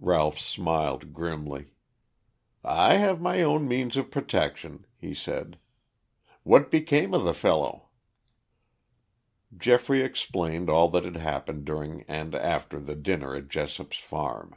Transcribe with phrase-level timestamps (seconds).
[0.00, 1.68] Ralph smiled grimly.
[2.62, 5.58] "I have my own means of protection," he said.
[6.42, 7.88] "What became of the fellow?"
[9.56, 14.56] Geoffrey explained all that had happened during and after the dinner at Jessop's farm.